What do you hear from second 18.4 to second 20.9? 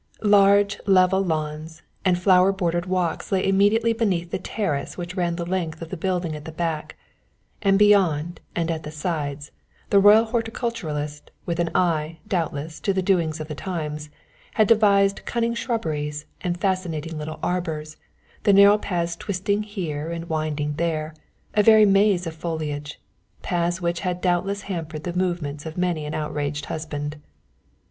the narrow paths twisting here and winding